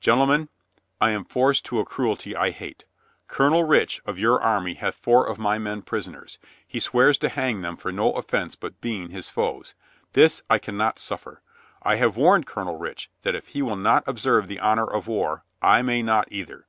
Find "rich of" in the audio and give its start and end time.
3.64-4.18